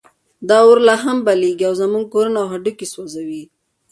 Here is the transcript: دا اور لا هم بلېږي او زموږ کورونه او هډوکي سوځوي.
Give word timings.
دا 0.47 0.57
اور 0.65 0.77
لا 0.87 0.95
هم 1.03 1.17
بلېږي 1.25 1.65
او 1.69 1.73
زموږ 1.81 2.05
کورونه 2.13 2.37
او 2.43 2.47
هډوکي 2.53 2.87
سوځوي. 2.93 3.43